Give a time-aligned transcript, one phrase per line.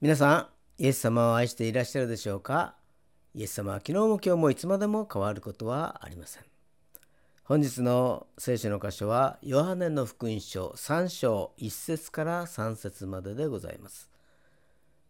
[0.00, 0.48] 皆さ
[0.78, 2.76] ん、イエス様を愛していらっしゃるでしょうか？
[3.34, 6.44] イエス様は昨日も今日もいつまでも変わることはありません。
[7.42, 14.08] 本日の聖書の箇所は、ヨハネの福音書3章1節から3節まででございます。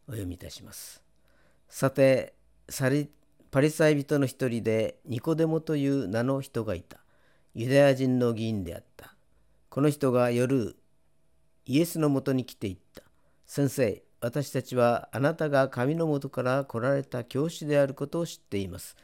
[0.06, 1.02] お読みいたします。
[1.68, 2.32] さて、
[3.50, 7.00] パリサイ人の一人でニコデモという名の人がいた。
[7.54, 9.14] ユダヤ人の議員であった。
[9.68, 10.76] この人が夜、
[11.66, 13.02] イエスのもとに来ていった。
[13.44, 18.96] 先生、私たちはあなたが神のもとから来られた教師であることを知っています。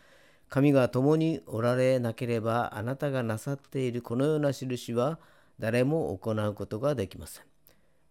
[0.48, 5.18] 神が共におられなければあなたがなさっているこのような印は
[5.59, 7.45] 誰も行うことができません。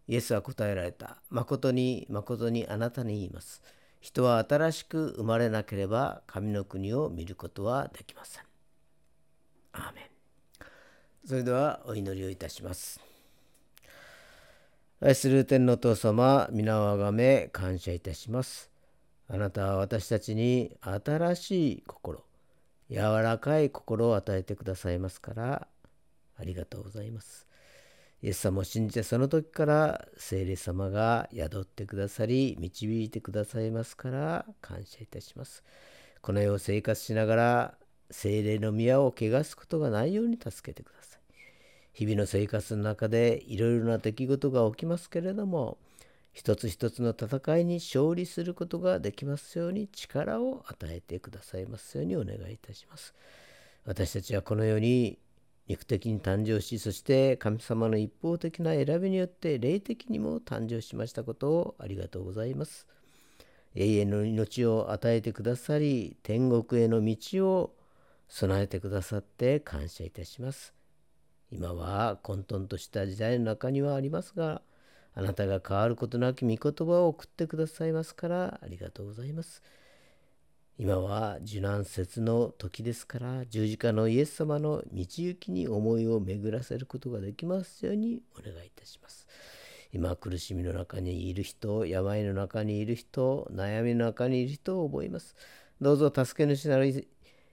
[0.08, 1.18] イエスは答えられた。
[1.30, 3.62] 誠に誠にあなたに言います。
[4.00, 8.44] 人は新しく生まれなければ神の国を見ることはできません。
[9.74, 10.04] アーメン。
[11.26, 13.13] それではお祈りをいたします。
[15.06, 18.72] 愛する天の父様、皆をあがめ感謝いたします。
[19.28, 22.24] あなたは私たちに新しい心、
[22.90, 25.68] 柔らかい心を与えてくださいますから、
[26.38, 27.50] ありがとうございます。
[28.22, 35.66] イエス様を信じてその時から聖霊様が宿ってくださり、導いてくださいますから感謝いたします。
[36.22, 37.74] この世を生活しながら
[38.10, 41.13] 聖霊の宮を汚すことがないように助けてください。
[41.94, 45.78] 日々の生活の中でいろいろな出来事が起きますけれども、
[46.34, 53.14] 一つ一つの戦いに勝利することができますように力を与えてくださいますようにお願いいたします。
[53.86, 55.20] 私たちはこのように
[55.68, 62.88] 肉的に誕生し、そして神様の一方的な選びによって霊的にも誕生しましたことをありがとうございます。
[63.76, 67.76] 永遠の命を与えてくださり、天国への道を
[68.28, 70.74] 備えてくださって感謝いたします。
[71.56, 74.64] 今は混沌とした時代の中にはありますが、
[75.14, 79.62] あなたが変わることなき御言葉を送ってくださいますからありがとうございます。
[80.80, 89.28] 今は受難節の時ですから十字架のイエス様の道行きに思いを巡らせることができますようにお願いいたします。
[89.92, 95.36] 今苦しみの中にいる人、病の中にいる人、悩みの中にいる人を覚えます。
[95.80, 97.08] どうぞ助け主なる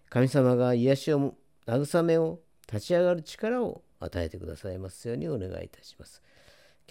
[0.08, 1.34] 神様が癒しを
[1.66, 6.22] 慰めを立ち上がる力を与えてくださいますようにお願いいたします。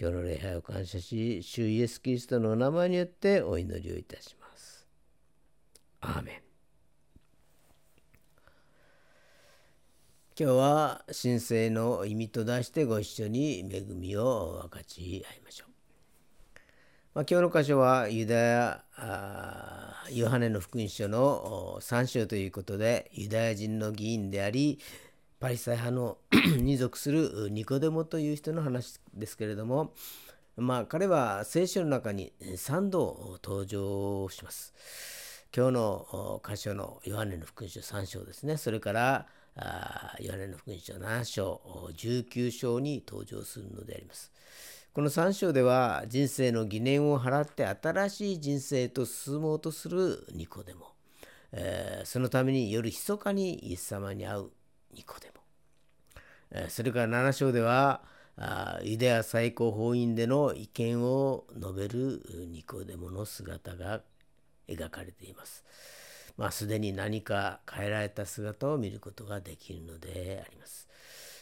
[0.00, 4.86] 今日の礼拝を感謝し、主イエス・キリストのお名前によってお祈りをいたします。
[6.00, 6.50] アーメン。
[10.38, 15.70] 今日は神聖の意味と題してご一緒に恵みを分かち合いましょう。
[17.12, 18.84] まあ、今日の箇所はユダヤ
[20.10, 24.78] ヨハネの福音書の3章ということでユダヤ人の議員であり
[25.40, 26.18] パリサイ派の
[26.60, 29.94] に属するニコデモという人の話ですけれども、
[30.58, 34.74] まあ、彼は聖書の中に3度登場します。
[35.56, 39.26] 今日の箇所のヨハネの福音書3章ですね、それから
[40.20, 41.60] ヨハネの福音書7章、
[41.96, 44.30] 19章に登場するのであります。
[44.92, 50.92] この3章では人生の疑念を払って新しい人生と進もうとするニコデモ、
[51.52, 54.50] えー、そのために夜密かにイエス様に会う
[54.94, 56.68] ニコデモ。
[56.68, 58.02] それから7章では、
[58.82, 64.02] ユダヤ最高法院での意見を述べるニコデモの姿が
[64.68, 65.64] 描かれています。
[66.36, 70.88] まあ、すでに何か変えられた姿を見ることができるのであります。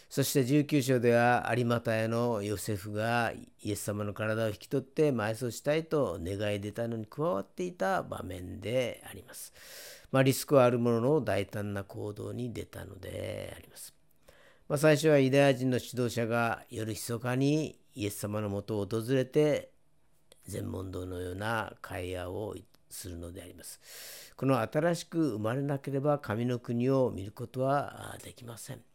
[0.08, 3.32] そして19章では有股屋のヨセフが
[3.62, 9.52] イエス様の体を引き取って埋葬したいと願い出たのに加わっていた場面であります。
[10.10, 13.94] まあ、リスクはあるものの大胆な行動に出たのであります。
[14.66, 19.72] まあ、最初はユダヤ人の指導者が夜密かにイエス様のもとを訪れて
[20.46, 22.56] 全問答のような会話を
[22.88, 23.78] するのであります。
[24.36, 28.87] この新しく生まれなければ神の国を見ることはできません。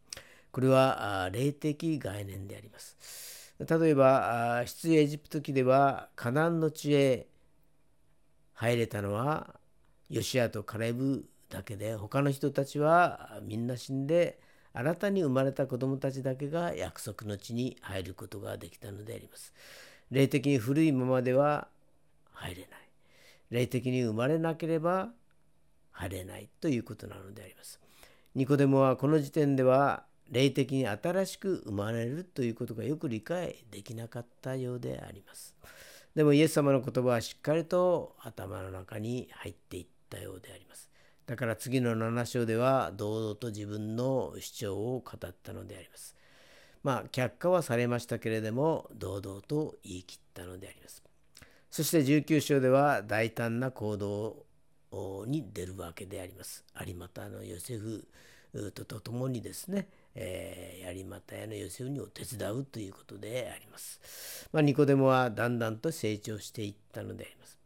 [0.54, 3.52] これは霊的概念であります。
[3.58, 7.26] 例えば、出エジプト記ではカナンの地へ
[8.52, 9.56] 入れたのは
[10.08, 14.38] ヨシアとカレブだけで他の人たちはみんな死んで
[14.72, 19.52] 新たに生まれた子供たちだけが約束の地に入ることができたのであります。
[20.12, 21.66] 霊的に古いままでは
[22.32, 22.70] 入れない。
[23.50, 25.08] 霊的に生まれなければ
[25.90, 27.80] 入れないということなのであります。
[28.36, 35.54] ニコデモはこの時点では霊的に新しく生まれるということがよく理解できなかったようであります。
[36.14, 40.90] でもイエス様の言葉はしっかりと頭の中に入っていったようであります。
[41.26, 46.14] だから次の7章では堂々と自分の主張を語ったのであります。
[46.82, 51.02] まあ却下はされましたけれども堂々と言い切ったのであります。
[51.70, 54.46] そして19章では大胆な行動
[55.26, 56.64] に出るわけであります。
[56.86, 58.06] 有股のヨセフ
[58.72, 64.48] とともにですね、えー、有股屋のヨセフにを手伝うということであります。
[64.52, 67.58] まあ、ニコデモはだんだんと成長していったのであります。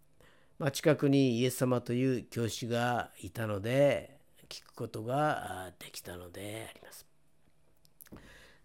[0.59, 4.19] まあ、近くにイエス様という教師がいたので
[4.49, 7.07] 聞くことができたのであります。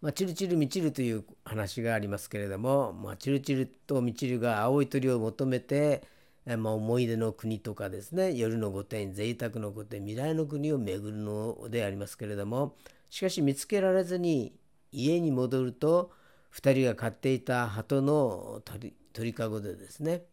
[0.02, 6.04] まあ、チルチルミチルという話がありますけれども、まあ、チルチルとミチルが青い鳥を求めて、
[6.46, 12.76] まあ、思い出の国とかですね夜の御殿贅沢の御殿未来の国を巡るのでありますけれども
[13.14, 14.56] しかし見つけられずに
[14.92, 16.12] 家に戻ると
[16.52, 18.64] 2人が飼っていた鳩の
[19.14, 20.24] 鳥かごでですね、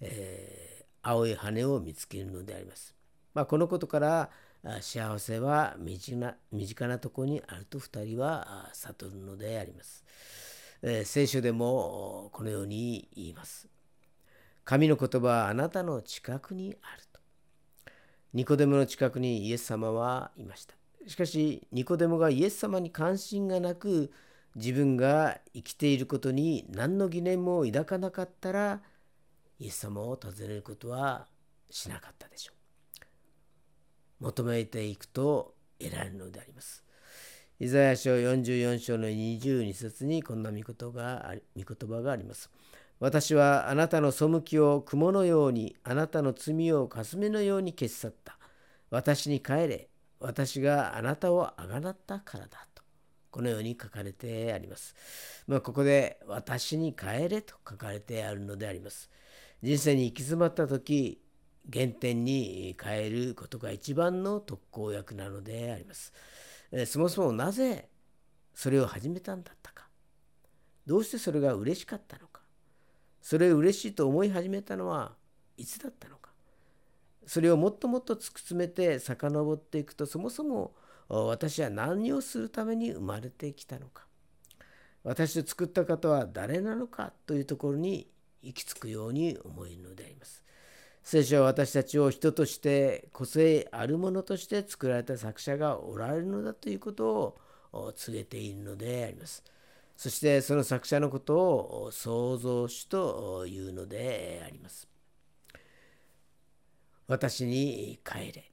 [0.00, 2.94] えー、青い羽を見つけるのであります。
[3.34, 4.30] まあ、このことから
[4.80, 10.02] 幸せは身近な身近なところにあると2人は悟るのであります。
[10.80, 13.68] えー、聖書でもこのように言います。
[14.64, 17.20] 神の言葉はあなたの近くにあると。
[18.32, 20.79] ニコデモの近くにイエス様はいました。
[21.06, 24.10] しかしニコデモがイエス様に関心がなく
[24.54, 28.80] 自分が生きていることに何の疑念も抱かなかったら
[29.58, 31.26] イエス様を訪ねることは
[31.70, 32.52] しなかったでしょ
[34.20, 34.24] う。
[34.24, 36.84] 求めていくと得られるのであります。
[37.58, 42.50] イザヤ書44章の22節にこんな御言が御言葉があります。
[43.00, 48.38] 私はあなたの背きを雲のように、あなたの罪を霞のように消し去った。
[48.88, 49.89] 私に帰れ、
[50.20, 52.82] 私があなたをあがなったからだと。
[53.30, 54.94] このように書かれてあります。
[55.46, 59.08] まあ、ここで私に帰れと書かれてあるのであります。
[59.62, 61.22] 人生に行き詰まった時、
[61.72, 66.12] 原点に変えることが一番の特効薬なのであります。
[66.86, 67.88] そもそもなぜ
[68.54, 69.88] それを始めたんだったか。
[70.86, 72.42] どうしてそれが嬉しかったのか。
[73.22, 75.14] それを嬉しいと思い始めたのは
[75.56, 76.19] いつだったのか。
[77.26, 80.74] それをもっともっと突き詰めて遡っていくとそもそも
[81.08, 84.06] 私は何をするために生まれてきたのか。
[85.02, 88.10] 私を作った方は誰なのかというところに
[88.42, 90.44] 行き着くように思えるのであります。
[91.02, 97.38] 聖書は私たちを人として個性あるものとして作られた作者がおられるのだということ
[97.72, 99.42] を告げているのであります。
[99.96, 104.89] そしてその作者のことを創造主というのであります。
[107.10, 108.52] 私に帰れ。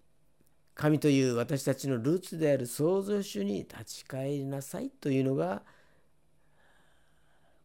[0.73, 5.61] 神という私たちのルーツである創造主に立ち返りなさいというのが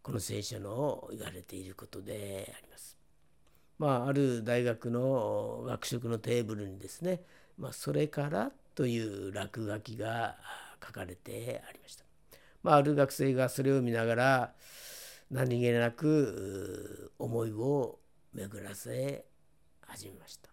[0.02, 2.98] この聖書の言われていることであります。
[3.78, 7.22] まあ、ある大学の学食のテーブルにですね
[7.56, 10.36] 「まあ、それから」という落書きが
[10.84, 12.04] 書かれてありました。
[12.62, 14.54] まあ、ある学生がそれを見ながら
[15.30, 17.98] 何気なく思いを
[18.34, 19.24] 巡らせ
[19.86, 20.51] 始めました。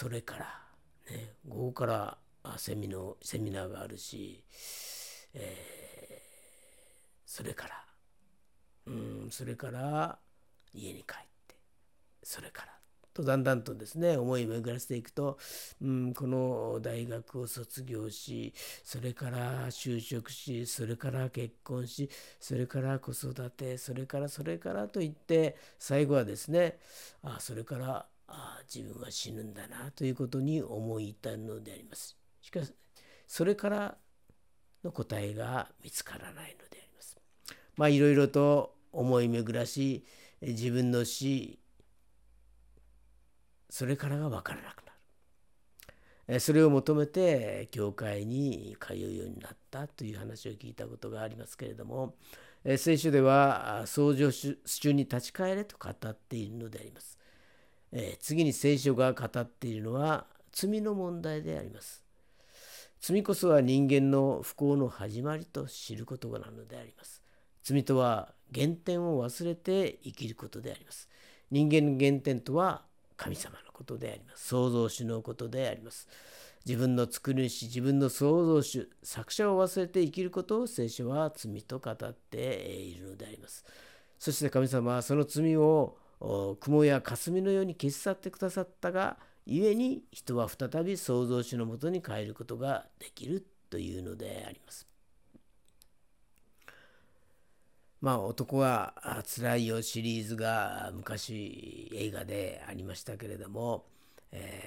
[0.00, 0.46] それから、
[1.10, 2.18] ね、午後から
[2.56, 4.44] セミのセミナーがあるし、
[5.34, 7.84] えー、それから、
[8.86, 10.16] うん、それから
[10.72, 11.56] 家に帰って
[12.22, 12.72] それから
[13.12, 15.36] とだんだんとですね思い巡らせていくと、
[15.82, 18.54] うん、この大学を卒業し
[18.84, 22.08] それから就職しそれから結婚し
[22.38, 26.78] それから子育てそれからそれからといって最後はですね
[27.24, 28.06] あそれから
[28.72, 32.16] 自分は死ぬんだなということに思い至るのであります。
[32.40, 32.72] しかし
[33.26, 33.96] それから
[34.84, 37.16] の答えが見つからないのであります。
[37.76, 40.04] まあいろいろと思い巡らし
[40.40, 41.58] 自分の死
[43.70, 44.82] それからが分からなく
[46.26, 52.16] なるそれを求めて教会に通うようになったという話を聞いたことがありますけれども
[52.76, 57.17] 聖書では創造主に立ち返れと語っているのであります
[58.20, 62.04] 次に聖書が語っているのは罪の問題であります
[63.00, 67.22] 罪こそは人間の不幸の始まりと知ることなのであります
[67.62, 71.08] 罪とは原点を忘れて生きることであります。
[71.50, 72.82] 人間の原点とは
[73.16, 74.46] 神様のことであります。
[74.48, 76.08] 創造主のことであります。
[76.66, 83.64] 自分の作る主、自分の創造主、作者を忘れて生きることを聖書は罪と語っているのであります。
[84.18, 94.86] そして神様はその罪を雲や霞のように消し去ってくださったが、故に人は再び創造主のもとに帰ることができるというのであります。
[98.00, 98.94] まあ、男は
[99.24, 103.86] つらいよシリーズが昔映画でありましたけれども、
[104.30, 104.64] え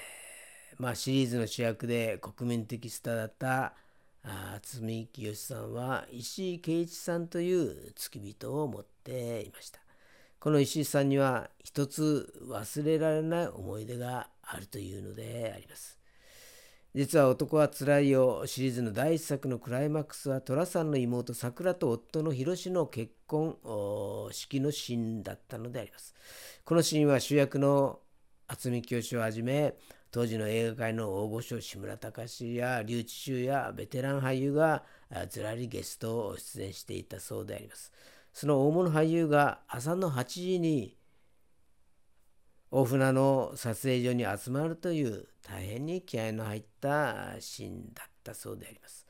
[0.78, 3.74] ー、まあ、シリーズの主役で国民的スターだった
[4.22, 9.81] 渥清さんは石井圭一さんという付き人を持っていました。
[10.42, 16.00] この石井さんには一つ忘れられない思い出があるというのであります。
[16.96, 23.56] 実は男はつらいよシリーズの第一作のクライマックスは寅さんの妹桜と夫の広志の結婚
[24.32, 26.12] 式のシーンだったのであります。
[26.64, 28.00] このシーンは主役の
[28.48, 29.76] 渥美清をはじめ
[30.10, 34.82] 当時の映画界の大御所志村隆や笠智秀やベテラン俳優が
[35.30, 37.92] ずらりゲストを出演していたそうであります。
[38.32, 40.96] その大物俳優が朝の8時に
[42.70, 49.06] 大船の撮影所に集まるという大変に気合の入ったシーンだったそうであります。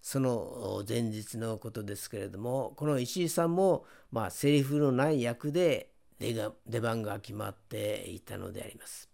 [0.00, 9.10] その前日のことですけれどもこの石井さんもまあセリフのない役で出番が決まっていたのであります。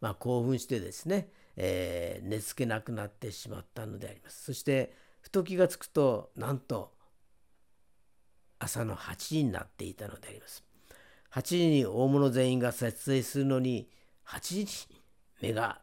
[0.00, 4.44] まあ、興奮してですね、えー、寝つけなくなってしまったのであります。
[4.44, 6.92] そしてふと気がつくとなんと
[8.60, 10.62] 朝の8時になっていたのであります。
[11.32, 13.88] 8時に大物全員が撮影するのに
[14.26, 15.02] 8時に
[15.40, 15.80] 目が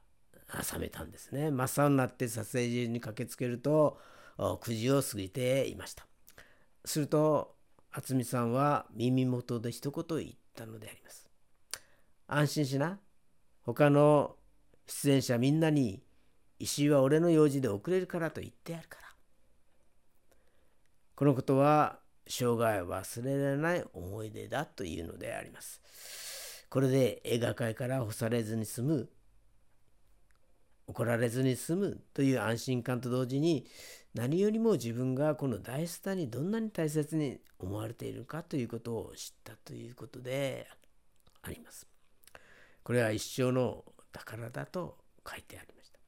[0.47, 1.51] 覚めたんですね。
[1.51, 3.99] 真っ青になって撮影時に駆けつけると
[4.37, 6.05] 9時を過ぎていました。
[6.85, 7.55] すると
[7.91, 11.29] 渥美さんは耳元で一言言ったのであります。
[12.27, 12.99] 安心しな。
[13.63, 14.35] 他の
[14.85, 16.03] 出演者みんなに
[16.59, 19.07] 石井は俺の用事で遅れるからと言ってやるから。
[21.15, 25.81] このことは生涯忘れられない思い出だというのであります。
[26.69, 29.09] これで映画界から干されずに済む
[30.87, 33.65] 怒られずに済むという安心感と同時に
[34.13, 40.67] 何よりも自分がこの大スターにどんなに大切に思われているかということを知ったということで
[41.43, 41.87] あります。
[42.83, 44.97] これは一生の宝だと
[45.29, 45.99] 書いてありました。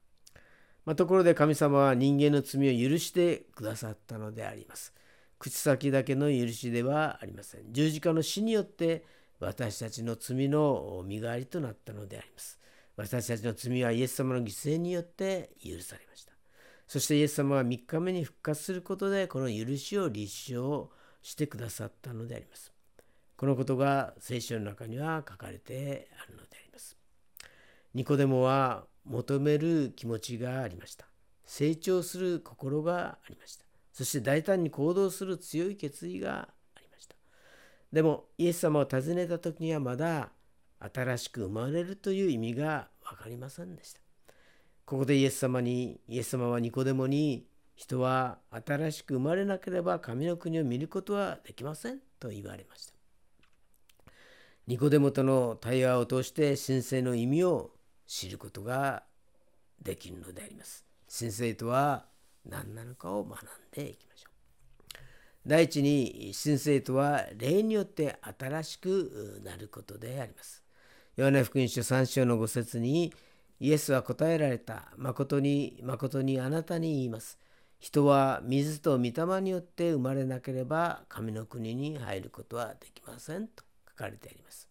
[0.86, 4.94] まあ、ところで神様は人間の罪を許してくださったのであります。
[5.39, 7.72] 口先だけの許しではありません。
[7.72, 9.05] 十字架の死によって
[9.39, 12.60] 私たちの罪の身代わりとなったのであります。
[12.98, 16.34] 私たちの罪はイエス様の犠牲によって許されました。
[16.86, 20.91] そしてイエス様は3日目に復活することでこの許しを立証
[21.22, 22.74] してくださったのであります。
[23.38, 26.98] このことが聖書の中には書かれてあるのであります。
[27.93, 31.08] ニコデモは求める気持ちがありました。
[31.46, 33.69] 成長する心がありました。
[34.00, 37.18] そして大胆に行動する強い決意がありました。
[37.91, 40.29] でもイエス様を訪ねた時にはまだ
[40.79, 44.00] 新しく生まれるという意味が分かりませんでした。
[44.86, 52.94] ここでイエス様に、イエス様はニコデモに、人は新しく生まれなければ神の国を見ることはできませんと言われました。
[54.65, 57.72] ニコデモとの対話を通して神聖の意味を
[58.08, 59.03] 知ることが
[59.82, 60.86] できるのであります。
[61.13, 62.06] 神聖とは
[62.46, 64.29] 何なのかを学んでいきましょう。
[65.46, 70.63] 第一に神聖とは霊によって新しくなることであります。
[71.15, 73.13] ヨハネ福音書3章の5節に
[73.60, 74.93] イエスは答えられた。
[74.98, 77.39] 誠に誠にあなたに言います。
[77.79, 84.69] 人は水と御霊によって生まれなければ神の国に入ることはできませんと書かれてあります。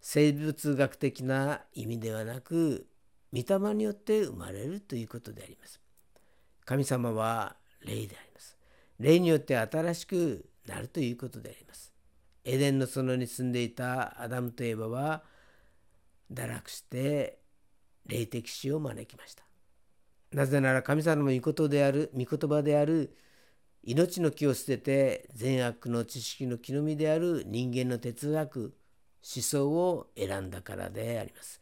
[0.00, 2.86] 生物学的な意味ではなく
[3.32, 5.80] 御霊によって生まれるということであります。
[6.70, 8.56] 神様は霊であります。
[9.00, 11.92] 霊によって新しくなるということであります。
[12.44, 15.24] エデンの園に住んでいたアダムとエバは
[16.32, 17.40] 堕落して
[18.06, 19.42] 霊的死を招きました。
[20.30, 23.16] なぜなら神様の御言である御言葉である
[23.82, 28.76] 命の木を捨てて善悪の知識の木の実である人間の哲学
[29.24, 31.60] 思想を選んだからであります。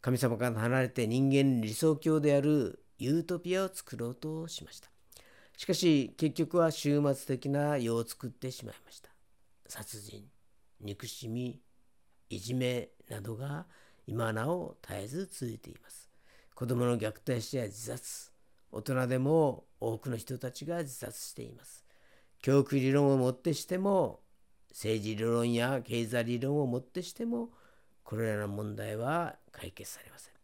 [0.00, 4.90] 神様から離れて人間理想郷であるユートピアを作ろうとしました。
[5.56, 9.10] しかし結局は終末的な世を作ってしまいました。
[9.66, 10.24] 殺人、
[10.80, 11.60] 憎しみ、
[12.30, 13.66] いじめなどが
[14.06, 16.08] 今なお絶えず続いています。
[16.54, 18.32] 子供の虐待死や自殺、
[18.70, 21.84] 大人でも多くの人たちが自殺しています。
[22.40, 24.20] 教育理論をもってしても、
[24.70, 27.50] 政治理論や経済理論をもってしても、
[28.02, 30.37] これらの問題は解決されません。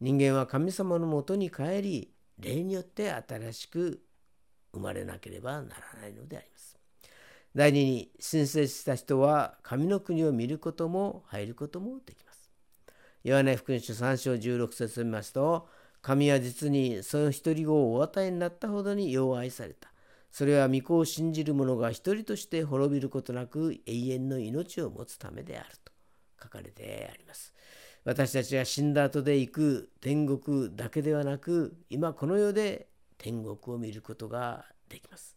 [0.00, 4.02] 人間は神様のもとに帰り霊によって新しく
[4.72, 6.78] 生まれなければならないのであります。
[7.54, 12.50] 第二に申請した人は神の国を見ることも入ることもできます。
[13.24, 15.68] ヨハネ福音書3章16節を見ますと
[16.00, 19.90] 神は実にその一人をお与えになったほどによう愛された。
[20.30, 25.92] それは御子を信じる者が一人として滅びることなく永遠の命を持つためであると
[26.40, 27.52] 書かれてあります。
[28.04, 32.88] 私たちが死んだ後で行く天国だけではなく今この世で
[33.18, 35.36] 天国を見ることができます。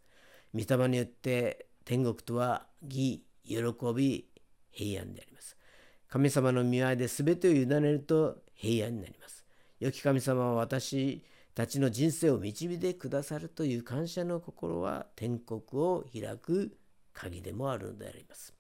[0.54, 3.58] 御霊によって天国とは義、喜
[3.96, 4.26] び、
[4.72, 5.58] 平安であります。
[6.08, 9.44] 神様の見舞いで全てを委ねると平安になります。
[9.80, 16.78] 良き神様は私たちの人生を導いてくださるという感謝の心は天国を開く
[17.14, 18.54] 鍵でもあるのであります。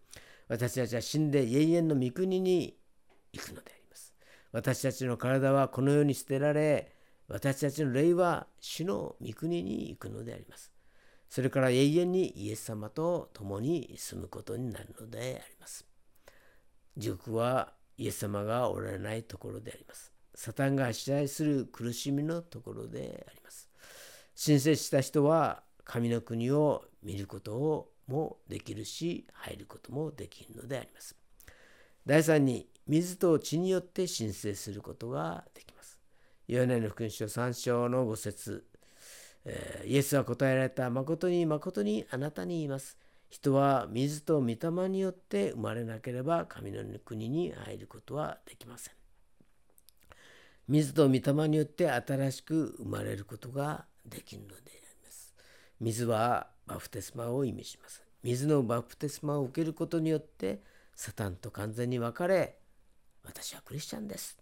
[0.47, 2.77] 私たちは死んで永遠の御国に
[3.31, 3.82] 行くのであります。
[4.53, 6.93] 私たちの体はこの世に捨てられ、
[7.27, 10.71] 私たちの霊は死の御国に行くのであります。
[11.27, 15.87] それから永遠にイエス様と共に住むことになるのであります。
[16.95, 20.13] 地獄はイエス様がおられないところであります。
[20.35, 23.69] サタンが支配する苦しみのところであります。
[24.35, 31.15] 申請した人は神の国を見ることをもできるし入ることもできるのであります。
[32.05, 35.99] 第3に水と血によって申請することができます。
[36.47, 38.65] ヨハネの福音書3章の5節
[39.45, 42.97] えイエスは答えられた誠に誠にあなたに言います。
[43.29, 48.93] 人は水と御霊によって生まれなければ神の国に入ることはできません。
[50.67, 55.33] 水と御霊によって新しく生まれることができるのであります。
[55.79, 58.03] 水はバプテスマを意味します。
[58.23, 60.61] 水のバプテスマを受けることによって
[60.95, 62.55] サタンと完全に別れ
[63.23, 64.37] 私はクリスチャンです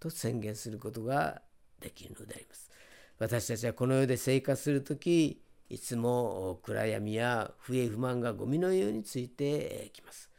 [0.00, 1.42] と宣言することが
[1.80, 2.70] できるのであります。
[3.18, 10.30] 私たちはこの世で生活する時いつも暗闇や不平不満がゴミのようについてきます。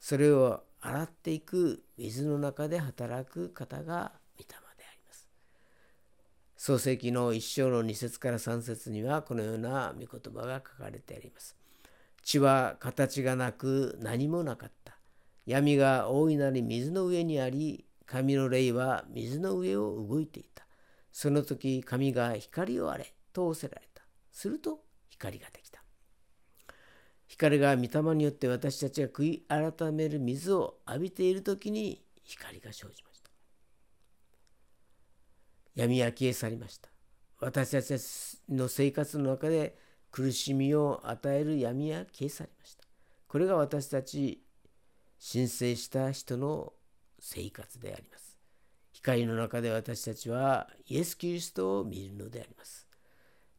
[0.00, 5.28] それを洗っていく水の中で働く方が御霊であります。
[6.56, 11.56] 創世記の一章の二節から三節にはこのような御言葉が書かれてあります。
[12.22, 14.97] 地は形がなく何もなかった。
[15.48, 20.66] 闇が大いなり水の上にあり、神の霊は水の上を動いていた。
[21.10, 24.02] その時神が光をあれと仰せられた。
[24.30, 25.82] すると光ができた。
[27.26, 33.30] 光が御霊によって私たちが悔い改める水を浴びている時に光が生じました。
[35.76, 36.90] 闇は消え去りました。
[37.40, 37.98] 私たち
[38.50, 39.78] の生活の中で
[40.10, 42.84] 苦しみを与える闇は消え去りました。
[43.26, 44.44] これが私たち
[45.18, 46.72] 申請した人の
[47.18, 48.38] 生活であります。
[48.92, 52.86] 光の中で私たちはイエス・キリストを見るのであります。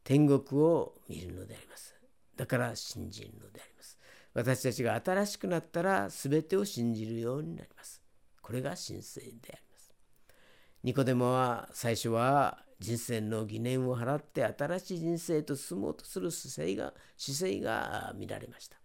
[0.04, 1.94] 天国を見るのであります。
[2.36, 3.98] だから信じるのであります。
[4.32, 8.02] 私たちが新しくなったら全てを信じるようになります。
[8.40, 9.92] これが神聖であります。
[10.82, 18.78] ニコデモは最初は人生の疑念を払って新しい人生と進もうとする姿勢が姿勢が見られました。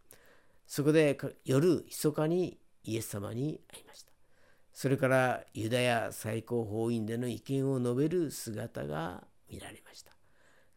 [0.67, 4.11] そこで夜密かにイエス様に会いました。
[4.73, 10.11] それからユダヤ最高法院での意見を述べる姿が見られました。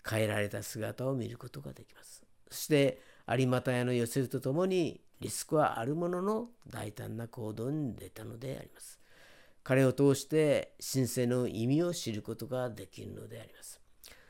[0.08, 2.24] 変えられた姿を見ることができます。
[2.50, 8.98] そして有股屋の寄せるとともにリスクはあるものの大胆な行動に出たのであります。
[9.64, 13.80] 彼を通して神聖の意味を知ることができるのであります。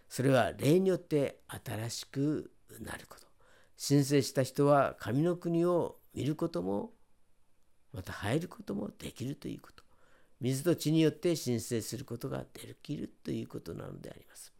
[0.08, 3.26] それは霊によって新しくなること。
[3.76, 6.90] 申請した人は神の国を見ることも
[7.92, 9.82] また入ることもできるということ。
[10.40, 14.52] 水と血によって申請することができるということなのであります。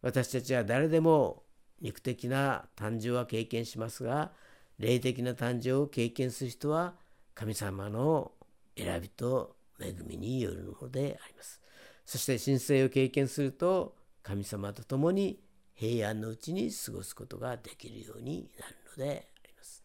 [0.00, 1.42] 私たちは誰でも
[1.80, 4.32] 肉的な誕生は経験しますが、
[4.78, 6.94] 霊的な誕生を経験する人は
[7.34, 8.32] 神様の
[8.76, 11.60] 選びと恵みによるものであります。
[12.06, 15.40] そして神聖を経験すると神様と共に
[15.74, 19.84] 平安のうちに過ごすことができるようになるのであります。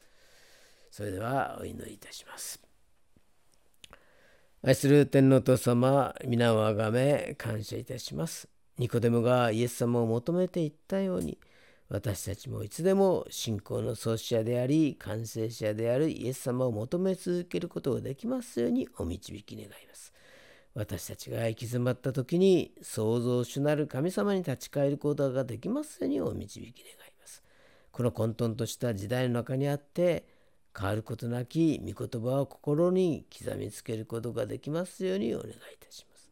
[0.89, 2.72] それではお祈りいたします。
[4.65, 8.47] 愛する天皇と様、皆をあがめ感謝いたします。
[8.77, 11.37] ニコデモがイエス様を求めていったように、
[11.89, 20.13] 私たちもいつでも信仰の創始者であり、完成者であるイエス様を求め続けることができますようにお導き願います。
[20.75, 27.43] 私たちが行き詰まった時に創造主なる神様に立ち返ることができますようにお導き願います。
[27.91, 30.23] この混沌とした時代の中にあって
[30.77, 36.31] 変わることなき御言葉を心に刻みつけることができますようにお願いいたします。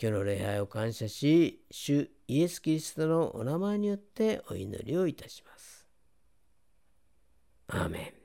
[0.00, 5.86] 今日の礼拝を感謝し、主イエス・キリストのお名前によってお祈りをいたします。
[7.68, 8.23] アーメン